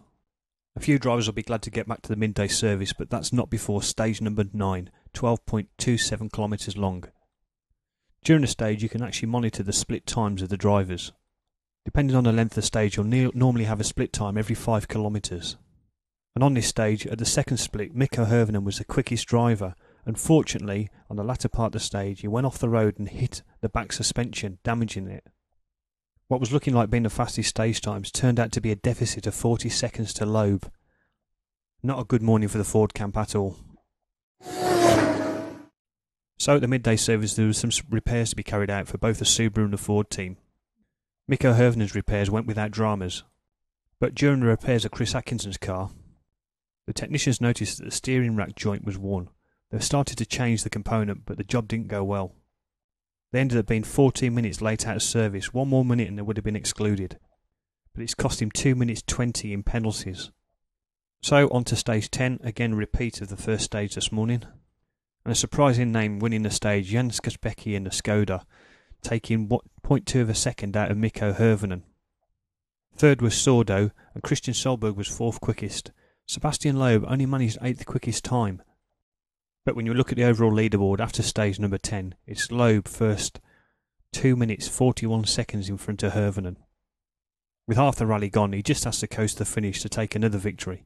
A 0.77 0.81
few 0.81 0.99
drivers 0.99 1.27
will 1.27 1.33
be 1.33 1.41
glad 1.41 1.61
to 1.63 1.69
get 1.69 1.87
back 1.87 2.01
to 2.01 2.09
the 2.09 2.17
midday 2.17 2.47
service, 2.49 2.91
but 2.91 3.09
that's 3.09 3.31
not 3.31 3.49
before 3.49 3.81
stage 3.81 4.19
number 4.19 4.43
9, 4.51 4.89
12.27 5.13 6.33
kilometres 6.33 6.75
long. 6.75 7.05
During 8.25 8.41
the 8.41 8.47
stage, 8.47 8.83
you 8.83 8.89
can 8.89 9.01
actually 9.01 9.29
monitor 9.29 9.63
the 9.63 9.71
split 9.71 10.05
times 10.05 10.41
of 10.41 10.49
the 10.49 10.57
drivers. 10.57 11.13
Depending 11.85 12.17
on 12.17 12.25
the 12.25 12.33
length 12.33 12.53
of 12.53 12.55
the 12.55 12.61
stage, 12.63 12.97
you'll 12.97 13.05
ne- 13.05 13.31
normally 13.33 13.65
have 13.65 13.79
a 13.79 13.85
split 13.85 14.11
time 14.11 14.37
every 14.37 14.55
5 14.55 14.87
kilometres. 14.87 15.55
And 16.35 16.43
on 16.43 16.55
this 16.55 16.67
stage, 16.67 17.07
at 17.07 17.19
the 17.19 17.25
second 17.25 17.57
split, 17.57 17.95
Mikko 17.95 18.25
Hirvonen 18.25 18.65
was 18.65 18.79
the 18.79 18.83
quickest 18.83 19.27
driver. 19.27 19.75
Unfortunately, 20.05 20.89
on 21.09 21.15
the 21.15 21.23
latter 21.23 21.47
part 21.47 21.67
of 21.67 21.73
the 21.73 21.79
stage, 21.79 22.19
he 22.19 22.27
went 22.27 22.45
off 22.45 22.59
the 22.59 22.67
road 22.67 22.99
and 22.99 23.07
hit 23.07 23.43
the 23.61 23.69
back 23.69 23.93
suspension, 23.93 24.57
damaging 24.63 25.07
it. 25.07 25.25
What 26.27 26.39
was 26.39 26.51
looking 26.51 26.73
like 26.73 26.89
being 26.89 27.03
the 27.03 27.11
fastest 27.11 27.49
stage 27.49 27.81
times 27.81 28.11
turned 28.11 28.39
out 28.39 28.51
to 28.53 28.61
be 28.61 28.71
a 28.71 28.75
deficit 28.75 29.27
of 29.27 29.35
40 29.35 29.69
seconds 29.69 30.11
to 30.15 30.25
Loeb. 30.25 30.71
Not 31.83 31.99
a 31.99 32.03
good 32.03 32.23
morning 32.23 32.49
for 32.49 32.57
the 32.57 32.63
Ford 32.63 32.95
camp 32.95 33.15
at 33.15 33.35
all. 33.35 33.57
So 36.37 36.55
at 36.55 36.61
the 36.61 36.67
midday 36.67 36.95
service 36.95 37.35
there 37.35 37.45
were 37.45 37.53
some 37.53 37.69
repairs 37.91 38.31
to 38.31 38.35
be 38.35 38.41
carried 38.41 38.71
out 38.71 38.87
for 38.87 38.97
both 38.97 39.19
the 39.19 39.25
Subaru 39.25 39.65
and 39.65 39.73
the 39.73 39.77
Ford 39.77 40.09
team. 40.09 40.37
Mikko 41.27 41.53
Hirvonen's 41.53 41.93
repairs 41.93 42.31
went 42.31 42.47
without 42.47 42.71
dramas, 42.71 43.23
but 43.99 44.15
during 44.15 44.39
the 44.39 44.47
repairs 44.47 44.83
of 44.83 44.91
Chris 44.91 45.13
Atkinson's 45.13 45.57
car, 45.57 45.91
the 46.87 46.93
technicians 46.93 47.39
noticed 47.39 47.77
that 47.77 47.85
the 47.85 47.91
steering 47.91 48.35
rack 48.35 48.55
joint 48.55 48.83
was 48.83 48.97
worn. 48.97 49.29
They 49.69 49.79
started 49.79 50.17
to 50.17 50.25
change 50.25 50.63
the 50.63 50.69
component, 50.71 51.25
but 51.25 51.37
the 51.37 51.43
job 51.43 51.67
didn't 51.67 51.87
go 51.87 52.03
well. 52.03 52.33
They 53.35 53.41
ended 53.41 53.57
up 53.57 53.65
being 53.65 53.83
14 53.83 54.33
minutes 54.33 54.61
late 54.61 54.87
out 54.87 54.95
of 54.95 55.03
service, 55.03 55.53
one 55.53 55.67
more 55.67 55.83
minute 55.83 56.07
and 56.07 56.17
they 56.17 56.21
would 56.21 56.37
have 56.37 56.45
been 56.45 56.55
excluded. 56.55 57.19
But 57.93 58.01
it's 58.01 58.13
cost 58.13 58.41
him 58.41 58.49
2 58.49 58.75
minutes 58.75 59.03
20 59.05 59.51
in 59.51 59.61
penalties. 59.61 60.31
So 61.21 61.49
on 61.49 61.65
to 61.65 61.75
stage 61.75 62.09
10, 62.09 62.39
again 62.45 62.75
repeat 62.75 63.19
of 63.19 63.27
the 63.27 63.35
first 63.35 63.65
stage 63.65 63.95
this 63.95 64.09
morning. 64.09 64.43
And 65.25 65.33
a 65.33 65.35
surprising 65.35 65.91
name 65.91 66.19
winning 66.19 66.43
the 66.43 66.49
stage, 66.49 66.87
Jan 66.87 67.09
Skasbecki 67.11 67.73
in 67.73 67.83
the 67.83 67.89
Skoda, 67.89 68.45
taking 69.01 69.49
0.2 69.49 70.21
of 70.21 70.29
a 70.29 70.33
second 70.33 70.77
out 70.77 70.89
of 70.89 70.95
Mikko 70.95 71.33
Hirvonen. 71.33 71.81
Third 72.95 73.21
was 73.21 73.33
Sordo, 73.33 73.91
and 74.13 74.23
Kristian 74.23 74.53
Sohlberg 74.53 74.95
was 74.95 75.09
fourth 75.09 75.41
quickest. 75.41 75.91
Sebastian 76.25 76.77
Loeb 76.77 77.03
only 77.05 77.25
managed 77.25 77.57
eighth 77.61 77.85
quickest 77.85 78.23
time, 78.23 78.61
but 79.65 79.75
when 79.75 79.87
you 79.87 79.93
look 79.93 80.11
at 80.11 80.15
the 80.15 80.23
overall 80.23 80.51
leaderboard 80.51 80.99
after 80.99 81.23
stage 81.23 81.59
number 81.59 81.79
10, 81.79 82.13
it's 82.27 82.51
Loeb 82.51 82.87
first, 82.87 83.39
2 84.13 84.35
minutes 84.35 84.67
41 84.67 85.25
seconds 85.25 85.67
in 85.67 85.77
front 85.77 86.03
of 86.03 86.13
Hirvonen. 86.13 86.57
With 87.67 87.77
half 87.77 87.95
the 87.95 88.05
rally 88.05 88.29
gone, 88.29 88.53
he 88.53 88.61
just 88.61 88.83
has 88.83 88.99
to 88.99 89.07
coast 89.07 89.39
the 89.39 89.45
finish 89.45 89.81
to 89.81 89.89
take 89.89 90.13
another 90.13 90.37
victory. 90.37 90.85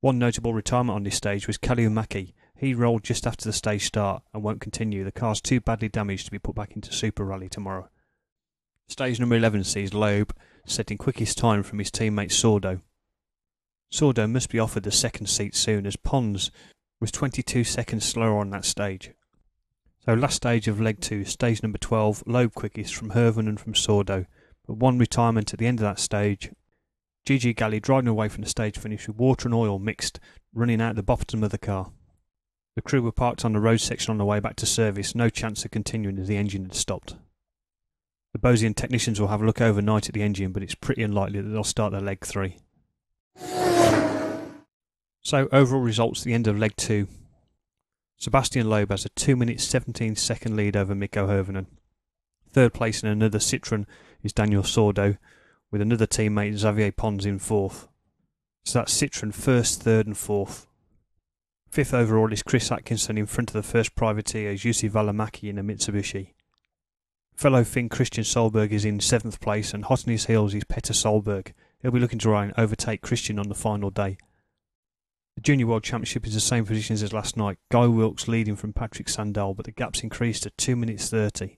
One 0.00 0.18
notable 0.18 0.54
retirement 0.54 0.94
on 0.94 1.02
this 1.02 1.16
stage 1.16 1.48
was 1.48 1.58
Kalliomäki. 1.58 2.34
He 2.56 2.72
rolled 2.72 3.02
just 3.02 3.26
after 3.26 3.44
the 3.44 3.52
stage 3.52 3.86
start 3.86 4.22
and 4.32 4.44
won't 4.44 4.60
continue. 4.60 5.02
The 5.02 5.10
car's 5.10 5.40
too 5.40 5.60
badly 5.60 5.88
damaged 5.88 6.26
to 6.26 6.30
be 6.30 6.38
put 6.38 6.54
back 6.54 6.76
into 6.76 6.92
Super 6.92 7.24
Rally 7.24 7.48
tomorrow. 7.48 7.88
Stage 8.88 9.18
number 9.18 9.34
11 9.34 9.64
sees 9.64 9.92
Loeb 9.92 10.32
setting 10.64 10.98
quickest 10.98 11.36
time 11.36 11.64
from 11.64 11.80
his 11.80 11.90
teammate 11.90 12.30
Sordo. 12.30 12.80
Sordo 13.92 14.30
must 14.30 14.50
be 14.50 14.60
offered 14.60 14.84
the 14.84 14.92
second 14.92 15.26
seat 15.26 15.56
soon 15.56 15.84
as 15.84 15.96
Pons 15.96 16.52
was 17.02 17.10
22 17.10 17.64
seconds 17.64 18.04
slower 18.04 18.38
on 18.38 18.50
that 18.50 18.64
stage. 18.64 19.10
So 20.04 20.14
last 20.14 20.36
stage 20.36 20.68
of 20.68 20.80
leg 20.80 21.00
2, 21.00 21.24
stage 21.24 21.60
number 21.60 21.78
12, 21.78 22.22
Loeb 22.28 22.54
quickest 22.54 22.94
from 22.94 23.10
Herven 23.10 23.48
and 23.48 23.58
from 23.58 23.72
Sordo, 23.72 24.26
but 24.68 24.76
one 24.76 25.00
retirement 25.00 25.52
at 25.52 25.58
the 25.58 25.66
end 25.66 25.80
of 25.80 25.82
that 25.82 25.98
stage. 25.98 26.52
Gigi 27.26 27.54
Galli 27.54 27.80
driving 27.80 28.06
away 28.06 28.28
from 28.28 28.44
the 28.44 28.48
stage 28.48 28.78
finish 28.78 29.08
with 29.08 29.16
water 29.16 29.48
and 29.48 29.54
oil 29.54 29.80
mixed 29.80 30.20
running 30.54 30.80
out 30.80 30.94
the 30.94 31.02
bottom 31.02 31.42
of 31.42 31.50
the 31.50 31.58
car. 31.58 31.90
The 32.76 32.82
crew 32.82 33.02
were 33.02 33.10
parked 33.10 33.44
on 33.44 33.52
the 33.52 33.58
road 33.58 33.80
section 33.80 34.12
on 34.12 34.18
the 34.18 34.24
way 34.24 34.38
back 34.38 34.54
to 34.56 34.66
service, 34.66 35.12
no 35.12 35.28
chance 35.28 35.64
of 35.64 35.72
continuing 35.72 36.20
as 36.20 36.28
the 36.28 36.36
engine 36.36 36.66
had 36.66 36.76
stopped. 36.76 37.16
The 38.32 38.38
Bosian 38.38 38.76
technicians 38.76 39.20
will 39.20 39.26
have 39.26 39.42
a 39.42 39.46
look 39.46 39.60
overnight 39.60 40.06
at 40.06 40.14
the 40.14 40.22
engine, 40.22 40.52
but 40.52 40.62
it's 40.62 40.76
pretty 40.76 41.02
unlikely 41.02 41.40
that 41.40 41.48
they'll 41.48 41.64
start 41.64 41.90
their 41.90 42.00
leg 42.00 42.24
3. 42.24 42.58
So 45.22 45.48
overall 45.52 45.80
results 45.80 46.20
at 46.20 46.24
the 46.24 46.34
end 46.34 46.48
of 46.48 46.58
leg 46.58 46.76
two. 46.76 47.06
Sebastian 48.16 48.68
Loeb 48.68 48.90
has 48.90 49.04
a 49.04 49.08
2 49.10 49.36
minutes 49.36 49.64
17 49.64 50.16
second 50.16 50.56
lead 50.56 50.76
over 50.76 50.94
Mikko 50.94 51.26
Hirvonen. 51.26 51.66
Third 52.50 52.74
place 52.74 53.02
in 53.02 53.08
another 53.08 53.38
Citroen 53.38 53.86
is 54.22 54.32
Daniel 54.32 54.62
Sordo, 54.62 55.18
with 55.70 55.80
another 55.80 56.06
teammate 56.06 56.56
Xavier 56.56 56.92
Pons 56.92 57.24
in 57.24 57.38
fourth. 57.38 57.88
So 58.64 58.80
that's 58.80 59.00
Citroen 59.00 59.32
first, 59.32 59.82
third 59.82 60.06
and 60.06 60.16
fourth. 60.16 60.66
Fifth 61.68 61.94
overall 61.94 62.32
is 62.32 62.42
Chris 62.42 62.70
Atkinson 62.70 63.16
in 63.16 63.26
front 63.26 63.50
of 63.50 63.54
the 63.54 63.62
first 63.62 63.94
privateer 63.94 64.52
Jussi 64.54 64.90
Välimäki 64.90 65.48
in 65.48 65.58
a 65.58 65.64
Mitsubishi. 65.64 66.34
Fellow 67.34 67.64
Finn 67.64 67.88
Kristian 67.88 68.24
Sohlberg 68.24 68.70
is 68.70 68.84
in 68.84 69.00
seventh 69.00 69.40
place 69.40 69.72
and 69.72 69.86
hot 69.86 70.06
on 70.06 70.12
his 70.12 70.26
heels 70.26 70.52
is 70.52 70.64
Petter 70.64 70.92
Solberg. 70.92 71.52
He'll 71.80 71.90
be 71.90 71.98
looking 71.98 72.18
to 72.18 72.24
try 72.24 72.44
and 72.44 72.52
overtake 72.58 73.02
Kristian 73.02 73.40
on 73.40 73.48
the 73.48 73.54
final 73.54 73.90
day. 73.90 74.18
The 75.36 75.40
Junior 75.40 75.66
World 75.66 75.82
Championship 75.82 76.26
is 76.26 76.34
the 76.34 76.40
same 76.40 76.66
positions 76.66 77.02
as 77.02 77.14
last 77.14 77.38
night. 77.38 77.56
Guy 77.70 77.86
Wilks 77.86 78.28
leading 78.28 78.54
from 78.54 78.74
Patrick 78.74 79.08
Sandell, 79.08 79.56
but 79.56 79.64
the 79.64 79.72
gap's 79.72 80.02
increased 80.02 80.42
to 80.42 80.50
2 80.50 80.76
minutes 80.76 81.08
30. 81.08 81.56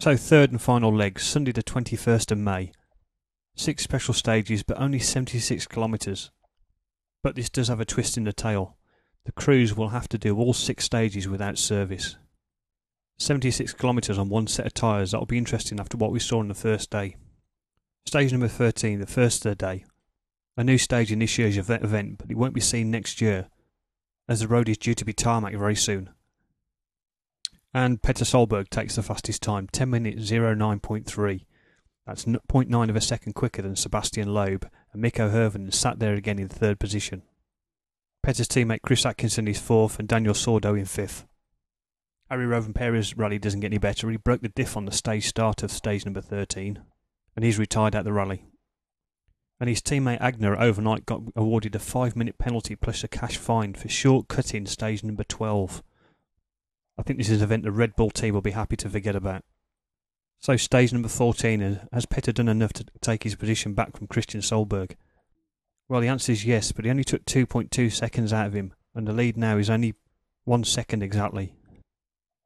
So, 0.00 0.16
third 0.16 0.52
and 0.52 0.62
final 0.62 0.94
leg, 0.94 1.18
Sunday 1.18 1.52
the 1.52 1.62
21st 1.62 2.30
of 2.30 2.38
May. 2.38 2.72
Six 3.56 3.82
special 3.82 4.14
stages, 4.14 4.62
but 4.62 4.80
only 4.80 4.98
76 5.00 5.66
kilometres. 5.66 6.30
But 7.22 7.34
this 7.34 7.50
does 7.50 7.68
have 7.68 7.80
a 7.80 7.84
twist 7.84 8.16
in 8.16 8.24
the 8.24 8.32
tail. 8.32 8.77
The 9.28 9.32
crews 9.32 9.76
will 9.76 9.90
have 9.90 10.08
to 10.08 10.16
do 10.16 10.38
all 10.38 10.54
six 10.54 10.84
stages 10.84 11.28
without 11.28 11.58
service. 11.58 12.16
76 13.18 13.74
kilometres 13.74 14.16
on 14.16 14.30
one 14.30 14.46
set 14.46 14.64
of 14.64 14.72
tyres, 14.72 15.10
that'll 15.10 15.26
be 15.26 15.36
interesting 15.36 15.78
after 15.78 15.98
what 15.98 16.12
we 16.12 16.18
saw 16.18 16.38
on 16.38 16.48
the 16.48 16.54
first 16.54 16.88
day. 16.88 17.14
Stage 18.06 18.32
number 18.32 18.48
13, 18.48 19.00
the 19.00 19.06
first 19.06 19.44
of 19.44 19.50
the 19.50 19.54
day. 19.54 19.84
A 20.56 20.64
new 20.64 20.78
stage 20.78 21.12
initiates 21.12 21.56
the 21.66 21.74
event, 21.74 22.16
but 22.16 22.30
it 22.30 22.38
won't 22.38 22.54
be 22.54 22.62
seen 22.62 22.90
next 22.90 23.20
year, 23.20 23.48
as 24.30 24.40
the 24.40 24.48
road 24.48 24.66
is 24.66 24.78
due 24.78 24.94
to 24.94 25.04
be 25.04 25.12
tarmac 25.12 25.54
very 25.54 25.76
soon. 25.76 26.08
And 27.74 28.00
Petter 28.00 28.24
Solberg 28.24 28.70
takes 28.70 28.96
the 28.96 29.02
fastest 29.02 29.42
time, 29.42 29.68
10 29.70 29.90
minutes 29.90 30.30
09.3. 30.30 31.44
That's 32.06 32.24
0.9 32.24 32.88
of 32.88 32.96
a 32.96 33.00
second 33.02 33.34
quicker 33.34 33.60
than 33.60 33.76
Sebastian 33.76 34.32
Loeb, 34.32 34.70
and 34.94 35.02
Mikko 35.02 35.28
Hirvonen 35.28 35.74
sat 35.74 35.98
there 35.98 36.14
again 36.14 36.38
in 36.38 36.48
third 36.48 36.80
position. 36.80 37.24
Petter's 38.28 38.46
teammate 38.46 38.82
Chris 38.82 39.06
Atkinson 39.06 39.48
is 39.48 39.58
fourth 39.58 39.98
and 39.98 40.06
Daniel 40.06 40.34
Sordo 40.34 40.78
in 40.78 40.84
fifth. 40.84 41.24
Harri 42.30 42.46
Rovanperä's 42.46 43.16
rally 43.16 43.38
doesn't 43.38 43.60
get 43.60 43.68
any 43.68 43.78
better. 43.78 44.10
He 44.10 44.18
broke 44.18 44.42
the 44.42 44.50
diff 44.50 44.76
on 44.76 44.84
the 44.84 44.92
stage 44.92 45.26
start 45.26 45.62
of 45.62 45.70
stage 45.70 46.04
number 46.04 46.20
13 46.20 46.78
and 47.34 47.42
he's 47.42 47.58
retired 47.58 47.94
at 47.94 48.04
the 48.04 48.12
rally. 48.12 48.44
And 49.58 49.70
his 49.70 49.80
teammate 49.80 50.20
Aigner 50.20 50.60
overnight 50.60 51.06
got 51.06 51.22
awarded 51.34 51.74
a 51.74 51.78
five 51.78 52.16
minute 52.16 52.36
penalty 52.36 52.76
plus 52.76 53.02
a 53.02 53.08
cash 53.08 53.38
fine 53.38 53.72
for 53.72 53.88
short 53.88 54.28
cutting 54.28 54.66
stage 54.66 55.02
number 55.02 55.24
12. 55.24 55.82
I 56.98 57.02
think 57.04 57.18
this 57.18 57.30
is 57.30 57.40
an 57.40 57.44
event 57.44 57.62
the 57.62 57.72
Red 57.72 57.96
Bull 57.96 58.10
team 58.10 58.34
will 58.34 58.42
be 58.42 58.50
happy 58.50 58.76
to 58.76 58.90
forget 58.90 59.16
about. 59.16 59.42
So, 60.38 60.58
stage 60.58 60.92
number 60.92 61.08
14 61.08 61.62
uh, 61.62 61.84
has 61.94 62.04
Petter 62.04 62.32
done 62.32 62.48
enough 62.48 62.74
to 62.74 62.84
take 63.00 63.22
his 63.22 63.36
position 63.36 63.72
back 63.72 63.96
from 63.96 64.06
Kristian 64.06 64.42
Sohlberg? 64.42 64.96
Well, 65.88 66.00
the 66.00 66.08
answer 66.08 66.32
is 66.32 66.44
yes, 66.44 66.72
but 66.72 66.84
he 66.84 66.90
only 66.90 67.04
took 67.04 67.24
2.2 67.24 67.90
seconds 67.90 68.32
out 68.32 68.46
of 68.46 68.52
him, 68.52 68.74
and 68.94 69.06
the 69.06 69.12
lead 69.12 69.36
now 69.36 69.56
is 69.56 69.70
only 69.70 69.94
one 70.44 70.64
second 70.64 71.02
exactly. 71.02 71.54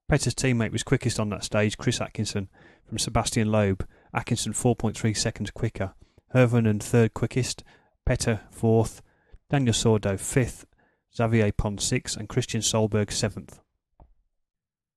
Petter's 0.09 0.35
teammate 0.35 0.73
was 0.73 0.83
quickest 0.83 1.19
on 1.19 1.31
that 1.31 1.43
stage, 1.43 1.79
Chris 1.79 2.01
Atkinson, 2.01 2.49
from 2.87 2.99
Sebastian 2.99 3.51
Loeb. 3.51 3.87
Atkinson 4.15 4.53
4.3 4.53 5.17
seconds 5.17 5.51
quicker. 5.51 5.95
Hirvonen 6.35 6.83
third 6.83 7.15
quickest, 7.15 7.65
Petter 8.05 8.41
fourth, 8.51 9.03
Daniel 9.51 9.75
Sordo 9.75 10.19
fifth, 10.19 10.67
Xavier 11.15 11.53
Pons 11.53 11.85
sixth, 11.85 12.17
and 12.17 12.29
Kristian 12.29 12.63
Sohlberg 12.63 13.11
seventh. 13.11 13.61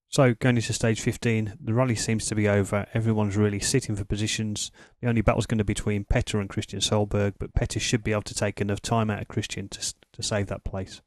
So, 0.10 0.34
going 0.34 0.56
into 0.56 0.72
stage 0.72 1.02
15, 1.02 1.58
the 1.60 1.74
rally 1.74 1.96
seems 1.96 2.26
to 2.28 2.36
be 2.36 2.48
over. 2.48 2.86
Everyone's 2.94 3.36
really 3.36 3.60
sitting 3.60 3.96
for 3.96 4.06
positions. 4.06 4.72
The 5.02 5.10
only 5.10 5.22
battle's 5.22 5.46
going 5.46 5.58
to 5.58 5.66
be 5.66 5.74
between 5.74 6.06
Petter 6.06 6.40
and 6.40 6.50
Kristian 6.50 6.80
Sohlberg, 6.80 7.34
but 7.40 7.54
Petter 7.54 7.80
should 7.80 8.04
be 8.04 8.12
able 8.12 8.22
to 8.24 8.34
take 8.34 8.62
enough 8.62 8.82
time 8.82 9.10
out 9.10 9.22
of 9.22 9.28
Kristian 9.28 9.70
to, 9.72 9.94
to 10.14 10.24
save 10.24 10.48
that 10.48 10.64
place. 10.64 11.02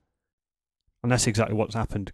And 1.03 1.13
that's 1.13 1.27
exactly 1.27 1.55
what's 1.55 1.75
happened. 1.75 2.13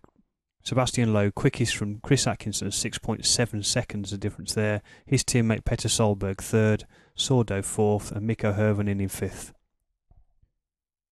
Sebastian 0.62 1.12
Loeb, 1.12 1.34
quickest 1.34 1.76
from 1.76 1.98
Chris 1.98 2.26
Atkinson, 2.26 2.68
6.7 2.68 3.64
seconds 3.64 4.10
the 4.10 4.18
difference 4.18 4.54
there. 4.54 4.80
His 5.04 5.22
teammate 5.22 5.64
Petter 5.64 5.88
Solberg, 5.88 6.38
third. 6.38 6.86
Sordo, 7.16 7.62
fourth. 7.64 8.12
And 8.12 8.26
Mikko 8.26 8.54
Hirvonen 8.54 9.00
in 9.00 9.08
fifth. 9.08 9.52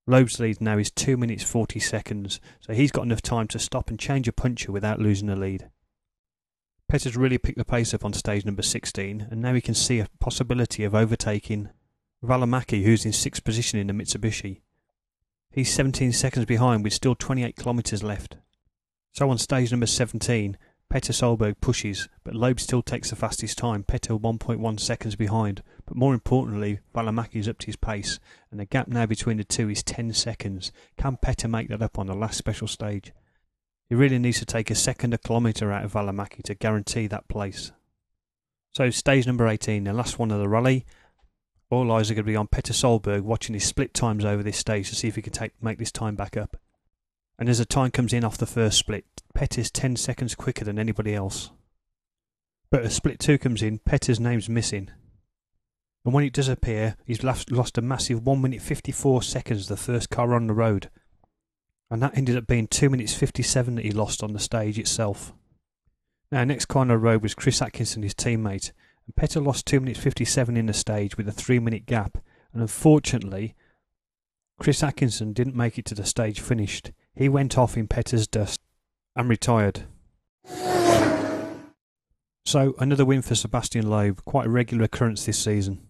Loeb's 0.07 0.41
lead 0.41 0.61
now 0.61 0.79
is 0.79 0.91
2 0.91 1.17
minutes 1.17 1.45
40 1.45 1.79
seconds, 1.79 2.41
so 2.61 2.73
he's 2.73 2.91
got 2.91 3.05
enough 3.05 3.23
time 3.23 3.47
to 3.49 3.59
stop 3.59 3.89
and 3.89 3.99
change 3.99 4.27
a 4.27 4.33
puncture 4.33 4.73
without 4.73 4.99
losing 4.99 5.29
the 5.29 5.37
lead. 5.37 5.69
Petter's 6.89 7.17
really 7.17 7.39
picked 7.39 7.59
the 7.59 7.65
pace 7.65 7.95
up 7.95 8.05
on 8.05 8.13
stage 8.13 8.45
number 8.45 8.63
16, 8.63 9.29
and 9.31 9.41
now 9.41 9.55
he 9.55 9.61
can 9.61 9.75
see 9.75 10.01
a 10.01 10.09
possibility 10.19 10.85
of 10.85 10.95
overtaking 10.95 11.71
Välimäki, 12.23 12.85
who's 12.85 13.05
in 13.05 13.13
sixth 13.13 13.45
position 13.45 13.79
in 13.79 13.87
the 13.87 13.93
Mitsubishi. 13.93 14.61
He's 15.51 15.73
17 15.73 16.13
seconds 16.13 16.47
behind 16.47 16.83
with 16.83 16.93
still 16.93 17.15
28 17.15 17.57
kilometres 17.57 18.03
left. 18.03 18.37
So 19.13 19.31
on 19.31 19.39
stage 19.39 19.71
number 19.71 19.87
17, 19.87 20.57
Petter 20.89 21.13
Solberg 21.13 21.61
pushes, 21.61 22.09
but 22.25 22.35
Loeb 22.35 22.61
still 22.61 22.83
takes 22.83 23.11
the 23.11 23.17
fastest 23.17 23.57
time, 23.57 23.83
Petter 23.83 24.15
1.1 24.15 24.81
seconds 24.81 25.17
behind, 25.17 25.63
but 25.93 25.99
more 25.99 26.15
importantly, 26.15 26.81
Välimäki's 26.95 27.47
upped 27.47 27.65
his 27.65 27.77
pace, 27.77 28.19
and 28.51 28.59
the 28.59 28.65
gap 28.65 28.89
now 28.89 29.05
between 29.05 29.37
the 29.37 29.45
two 29.45 29.69
is 29.69 29.83
10 29.83 30.15
seconds. 30.15 30.73
Can 30.97 31.19
Petter 31.19 31.49
make 31.49 31.69
that 31.69 31.83
up 31.83 31.99
on 31.99 32.07
the 32.07 32.15
last 32.15 32.39
special 32.39 32.67
stage? 32.67 33.13
He 33.91 33.95
really 33.95 34.19
needs 34.19 34.39
to 34.39 34.47
take 34.47 34.71
a 34.71 34.75
second 34.75 35.13
a 35.13 35.19
kilometre 35.19 35.71
out 35.71 35.85
of 35.85 35.93
Välimäki 35.93 36.43
to 36.45 36.55
guarantee 36.55 37.09
that 37.09 37.29
place. 37.29 37.73
So, 38.75 38.89
stage 38.89 39.27
number 39.27 39.47
18, 39.47 39.85
the 39.85 39.93
last 39.93 40.19
one 40.19 40.31
of 40.31 40.41
the 40.41 40.49
rally. 40.49 40.87
All 41.69 41.93
eyes 41.93 42.11
are 42.11 42.15
going 42.15 42.25
to 42.25 42.33
be 42.33 42.37
on 42.37 42.47
Petter 42.47 42.73
Solberg 42.73 43.21
watching 43.21 43.53
his 43.53 43.65
split 43.65 43.93
times 43.93 44.25
over 44.25 44.43
this 44.43 44.57
stage 44.57 44.89
to 44.89 44.97
see 44.97 45.09
if 45.09 45.17
he 45.17 45.21
can 45.21 45.35
take, 45.35 45.53
make 45.63 45.79
this 45.79 45.93
time 45.93 46.17
back 46.17 46.39
up. 46.39 46.57
And 47.39 47.51
as 47.51 47.59
the 47.59 47.67
time 47.67 47.91
comes 47.91 48.15
in 48.15 48.25
off 48.25 48.39
the 48.39 48.47
first 48.47 48.79
split, 48.79 49.05
Petter's 49.35 49.71
10 49.71 49.97
seconds 49.97 50.35
quicker 50.35 50.65
than 50.65 50.79
anybody 50.79 51.15
else. 51.15 51.51
But 52.71 52.83
as 52.83 52.95
split 52.95 53.19
2 53.19 53.37
comes 53.37 53.63
in, 53.63 53.79
Petter's 53.81 54.19
name's 54.19 54.49
missing. 54.49 54.89
And 56.05 56.13
when 56.13 56.25
it 56.25 56.33
does 56.33 56.49
appear, 56.49 56.97
he's 57.05 57.23
lost 57.23 57.79
a 57.79 57.83
massive 57.83 58.27
1 58.27 58.41
minute 58.41 58.61
54 58.61 59.23
seconds 59.23 59.69
the 59.69 59.77
first 59.77 60.11
car 60.11 60.35
on 60.35 60.49
the 60.49 60.55
road. 60.55 60.91
And 61.91 62.03
that 62.03 62.17
ended 62.17 62.37
up 62.37 62.47
being 62.47 62.67
2 62.67 62.91
minutes 62.91 63.15
57 63.15 63.77
that 63.77 63.85
he 63.85 63.93
lost 63.93 64.23
on 64.23 64.33
the 64.33 64.39
stage 64.39 64.79
itself. 64.79 65.33
Now, 66.33 66.43
next 66.45 66.65
car 66.65 66.81
on 66.81 66.89
the 66.89 66.99
road 66.99 67.23
was 67.23 67.35
Chris 67.35 67.63
Atkinson, 67.63 68.03
his 68.03 68.15
teammate. 68.15 68.73
And 69.07 69.15
Petter 69.15 69.41
lost 69.41 69.67
2 69.67 69.81
minutes 69.81 70.01
57 70.01 70.57
in 70.57 70.67
the 70.67 70.73
stage 70.73 71.17
with 71.17 71.29
a 71.29 71.33
3 71.33 71.59
minute 71.59 71.87
gap. 71.87 72.19
And 72.53 72.63
unfortunately, 72.63 73.55
Chris 74.59 74.83
Atkinson 74.83 75.33
didn't 75.33 75.57
make 75.57 75.79
it 75.79 75.85
to 75.87 75.95
the 75.95 76.05
stage 76.05 76.41
finished. 76.41 76.93
He 77.15 77.29
went 77.29 77.59
off 77.59 77.77
in 77.77 77.87
Petter's 77.89 78.27
dust 78.27 78.61
and 79.15 79.29
retired. 79.29 79.85
So, 82.45 82.75
another 82.79 83.05
win 83.05 83.23
for 83.23 83.35
Sebastian 83.35 83.89
Loeb, 83.89 84.25
quite 84.25 84.47
a 84.47 84.51
regular 84.51 84.85
occurrence 84.85 85.25
this 85.25 85.39
season. 85.39 85.87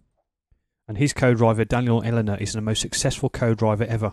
And 0.92 0.98
his 0.98 1.14
co 1.14 1.32
driver 1.32 1.64
Daniel 1.64 2.02
Elena 2.02 2.36
is 2.38 2.52
the 2.52 2.60
most 2.60 2.82
successful 2.82 3.30
co 3.30 3.54
driver 3.54 3.84
ever. 3.84 4.12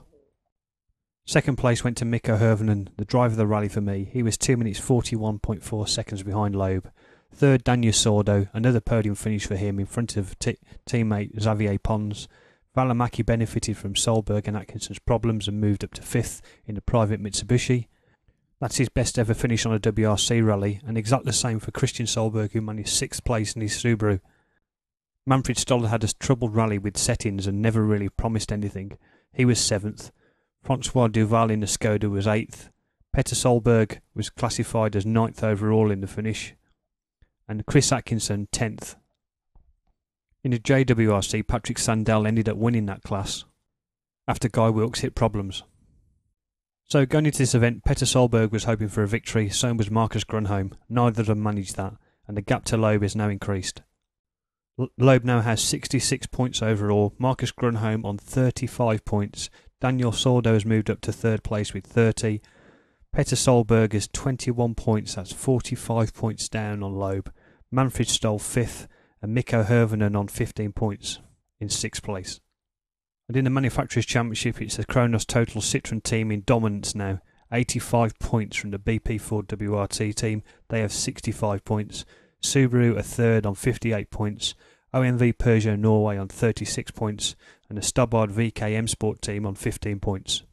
Second 1.25 1.57
place 1.57 1.83
went 1.83 1.98
to 1.98 2.05
Mikko 2.05 2.38
Hirvonen, 2.38 2.88
the 2.95 3.03
driver 3.03 3.33
of 3.33 3.36
the 3.36 3.45
rally 3.45 3.67
for 3.67 3.81
me. 3.81 4.09
He 4.09 4.24
was 4.24 4.38
2 4.38 4.55
minutes 4.55 4.79
41.4 4.79 5.89
seconds 5.89 6.24
behind 6.24 6.55
Loeb. 6.55 6.89
Third, 7.33 7.65
Daniel 7.65 7.91
Sordo, 7.91 8.48
another 8.53 8.79
podium 8.79 9.15
finish 9.15 9.45
for 9.45 9.57
him 9.57 9.77
in 9.77 9.88
front 9.88 10.15
of 10.15 10.39
t- 10.39 10.55
teammate 10.86 11.38
Xavier 11.38 11.77
Pons. 11.79 12.29
Välimäki 12.74 13.25
benefited 13.25 13.75
from 13.75 13.93
Solberg 13.93 14.48
and 14.48 14.55
Atkinson's 14.55 15.00
problems 15.00 15.50
and 15.50 15.59
moved 15.59 15.83
up 15.83 15.93
to 15.95 16.01
fifth 16.01 16.41
in 16.65 16.75
the 16.75 16.81
private 16.81 17.21
Mitsubishi. 17.21 17.88
That's 18.62 18.77
his 18.77 18.88
best 18.88 19.19
ever 19.19 19.33
finish 19.33 19.65
on 19.65 19.74
a 19.74 19.81
WRC 19.81 20.45
rally, 20.45 20.79
and 20.88 20.98
exactly 20.98 21.29
the 21.29 21.33
same 21.33 21.59
for 21.59 21.71
Kristian 21.71 22.07
Sohlberg, 22.07 22.53
who 22.53 22.62
managed 22.62 22.88
sixth 22.88 23.25
place 23.25 23.53
in 23.53 23.62
his 23.62 23.74
Subaru. 23.74 24.21
Manfred 25.29 25.59
Stoller 25.59 25.89
had 25.89 26.03
a 26.03 26.07
troubled 26.07 26.55
rally 26.55 26.79
with 26.79 26.98
settings 26.98 27.45
and 27.45 27.62
never 27.62 27.86
really 27.86 28.09
promised 28.09 28.51
anything. 28.51 28.98
He 29.31 29.45
was 29.45 29.59
seventh. 29.59 30.12
Francois 30.63 31.07
Duval 31.07 31.51
in 31.51 31.59
the 31.59 31.67
Skoda 31.67 32.09
was 32.09 32.25
eighth. 32.25 32.71
Petter 33.13 33.36
Solberg 33.36 34.00
was 34.15 34.31
classified 34.31 34.95
as 34.95 35.05
ninth 35.05 35.43
overall 35.43 35.91
in 35.91 36.01
the 36.01 36.07
finish. 36.07 36.55
And 37.48 37.63
Chris 37.67 37.91
Atkinson, 37.91 38.48
tenth. 38.51 38.95
In 40.43 40.50
the 40.50 40.57
JWRC, 40.57 41.48
Patrick 41.48 41.77
Sandell 41.77 42.27
ended 42.27 42.50
up 42.50 42.57
winning 42.57 42.88
that 42.88 43.03
class 43.03 43.45
after 44.27 44.50
Guy 44.50 44.69
Wilks 44.69 45.01
hit 45.01 45.13
problems. 45.13 45.62
So 46.86 47.06
going 47.06 47.27
into 47.27 47.38
this 47.38 47.54
event, 47.54 47.84
Petter 47.84 48.06
Solberg 48.06 48.51
was 48.51 48.63
hoping 48.63 48.88
for 48.88 49.04
a 49.04 49.08
victory, 49.08 49.47
so 49.49 49.71
was 49.75 49.91
Marcus 49.91 50.23
Grönholm. 50.23 50.73
Neither 50.89 51.21
of 51.21 51.27
them 51.27 51.43
managed 51.43 51.75
that, 51.75 51.93
and 52.27 52.36
the 52.36 52.41
gap 52.41 52.65
to 52.65 52.77
Loeb 52.77 53.04
is 53.04 53.15
now 53.15 53.30
increased. 53.30 53.84
Loeb 54.98 55.24
now 55.24 55.42
has 55.42 55.62
66 55.62 56.28
points 56.28 56.62
overall, 56.62 57.13
Marcus 57.18 57.52
Grönholm 57.52 58.06
on 58.06 58.18
35 58.18 59.04
points, 59.04 59.50
Daniel 59.82 60.12
Sordo 60.12 60.54
has 60.54 60.65
moved 60.65 60.89
up 60.89 61.02
to 61.02 61.12
third 61.12 61.44
place 61.44 61.74
with 61.74 61.86
30, 61.86 62.39
Petter 63.12 63.36
Solberg 63.36 63.94
is 63.94 64.08
21 64.08 64.76
points, 64.76 65.15
that's 65.15 65.34
45 65.34 66.13
points 66.13 66.48
down 66.48 66.84
on 66.84 66.96
Loeb, 66.96 67.32
Manfred 67.72 68.08
Stohl 68.08 68.39
fifth, 68.39 68.88
and 69.22 69.34
Mikko 69.34 69.63
Hirvonen 69.63 70.18
on 70.18 70.28
15 70.28 70.72
points 70.72 71.20
in 71.60 71.70
sixth 71.70 72.04
place. 72.04 72.39
And 73.28 73.36
in 73.36 73.44
the 73.44 73.50
Manufacturers' 73.50 74.06
Championship, 74.06 74.62
it's 74.62 74.78
the 74.78 74.86
Kronos 74.86 75.26
Total 75.26 75.62
Citroen 75.62 76.02
team 76.02 76.32
in 76.32 76.42
dominance 76.46 76.96
now. 76.96 77.20
85 77.52 78.18
points 78.20 78.58
from 78.58 78.72
the 78.72 78.80
BP 78.80 79.20
Ford 79.20 79.48
WRT 79.48 80.15
team. 80.15 80.44
They 80.70 80.82
have 80.82 80.94
65 80.94 81.63
points. 81.65 82.06
Subaru 82.42 82.98
a 82.98 83.04
third 83.04 83.46
on 83.46 83.56
58 83.56 84.10
points. 84.10 84.56
OMV 84.93 85.38
Peugeot 85.38 85.80
Norway 85.80 86.17
on 86.17 86.28
36 86.28 86.91
points. 86.91 87.36
And 87.69 87.78
the 87.78 87.84
Stobart 87.84 88.32
VKM 88.32 88.89
Sport 88.89 89.21
team 89.21 89.45
on 89.45 89.56
15 89.56 89.99
points. 89.99 90.43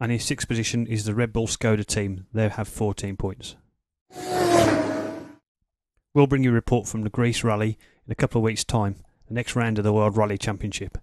And 0.00 0.12
in 0.12 0.18
sixth 0.18 0.48
position 0.48 0.86
is 0.86 1.04
the 1.04 1.14
Red 1.14 1.32
Bull 1.32 1.46
Skoda 1.46 1.86
team. 1.86 2.26
They 2.32 2.48
have 2.48 2.68
14 2.68 3.16
points. 3.16 3.56
We'll 6.14 6.26
bring 6.26 6.44
you 6.44 6.50
a 6.50 6.54
report 6.54 6.88
from 6.88 7.02
the 7.02 7.10
Greece 7.10 7.44
Rally 7.44 7.78
in 8.06 8.12
a 8.12 8.14
couple 8.14 8.40
of 8.40 8.44
weeks' 8.44 8.64
time, 8.64 8.96
the 9.28 9.34
next 9.34 9.54
round 9.54 9.76
of 9.78 9.84
the 9.84 9.92
World 9.92 10.16
Rally 10.16 10.38
Championship. 10.38 10.96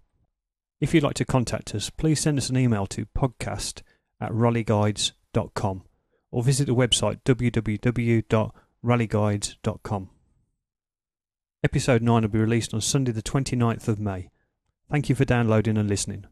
If 0.81 0.93
you'd 0.93 1.03
like 1.03 1.13
to 1.15 1.25
contact 1.25 1.73
us, 1.75 1.89
please 1.89 2.19
send 2.19 2.37
us 2.37 2.49
an 2.49 2.57
email 2.57 2.85
to 2.87 3.05
podcast 3.17 3.83
at 4.19 4.31
rallyguides.com 4.31 5.83
or 6.31 6.43
visit 6.43 6.65
the 6.65 6.75
website 6.75 7.21
www.rallyguides.com. 7.23 10.09
Episode 11.65 12.01
9 12.01 12.23
will 12.23 12.27
be 12.27 12.39
released 12.39 12.73
on 12.73 12.81
Sunday, 12.81 13.13
the 13.13 13.21
29th 13.21 13.87
of 13.87 13.97
May. 13.97 14.29
Thank 14.91 15.07
you 15.07 15.15
for 15.15 15.23
downloading 15.23 15.77
and 15.77 15.87
listening. 15.87 16.25